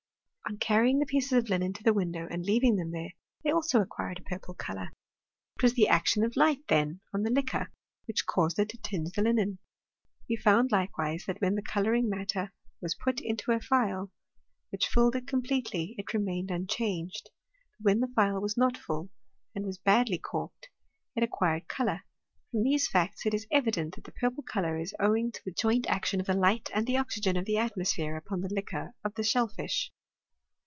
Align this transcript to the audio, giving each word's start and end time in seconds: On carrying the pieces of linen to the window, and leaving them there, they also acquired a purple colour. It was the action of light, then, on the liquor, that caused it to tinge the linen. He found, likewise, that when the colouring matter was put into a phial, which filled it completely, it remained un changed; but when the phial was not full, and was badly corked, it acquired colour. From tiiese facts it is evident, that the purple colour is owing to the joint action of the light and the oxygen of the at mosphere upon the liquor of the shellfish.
On 0.49 0.57
carrying 0.57 0.99
the 0.99 1.05
pieces 1.05 1.31
of 1.31 1.49
linen 1.49 1.71
to 1.71 1.83
the 1.83 1.93
window, 1.93 2.27
and 2.29 2.43
leaving 2.45 2.75
them 2.75 2.91
there, 2.91 3.13
they 3.41 3.51
also 3.51 3.79
acquired 3.79 4.19
a 4.19 4.23
purple 4.23 4.53
colour. 4.53 4.89
It 5.55 5.63
was 5.63 5.75
the 5.75 5.87
action 5.87 6.25
of 6.25 6.35
light, 6.35 6.67
then, 6.67 6.99
on 7.13 7.23
the 7.23 7.29
liquor, 7.29 7.71
that 8.07 8.25
caused 8.25 8.59
it 8.59 8.67
to 8.69 8.77
tinge 8.77 9.13
the 9.13 9.21
linen. 9.21 9.59
He 10.27 10.35
found, 10.35 10.69
likewise, 10.69 11.23
that 11.25 11.39
when 11.39 11.55
the 11.55 11.61
colouring 11.61 12.09
matter 12.09 12.51
was 12.81 12.95
put 12.95 13.21
into 13.21 13.53
a 13.53 13.61
phial, 13.61 14.11
which 14.73 14.87
filled 14.89 15.15
it 15.15 15.25
completely, 15.25 15.95
it 15.97 16.13
remained 16.13 16.51
un 16.51 16.67
changed; 16.67 17.29
but 17.79 17.85
when 17.85 17.99
the 18.01 18.11
phial 18.13 18.41
was 18.41 18.57
not 18.57 18.75
full, 18.75 19.09
and 19.55 19.65
was 19.65 19.77
badly 19.77 20.17
corked, 20.17 20.69
it 21.15 21.23
acquired 21.23 21.69
colour. 21.69 22.01
From 22.49 22.63
tiiese 22.65 22.89
facts 22.89 23.25
it 23.25 23.33
is 23.33 23.47
evident, 23.51 23.95
that 23.95 24.03
the 24.03 24.11
purple 24.11 24.43
colour 24.43 24.77
is 24.77 24.93
owing 24.99 25.31
to 25.31 25.41
the 25.45 25.53
joint 25.53 25.87
action 25.87 26.19
of 26.19 26.27
the 26.27 26.33
light 26.33 26.69
and 26.75 26.85
the 26.85 26.97
oxygen 26.97 27.37
of 27.37 27.45
the 27.45 27.57
at 27.57 27.75
mosphere 27.77 28.17
upon 28.17 28.41
the 28.41 28.53
liquor 28.53 28.93
of 29.05 29.13
the 29.15 29.23
shellfish. 29.23 29.89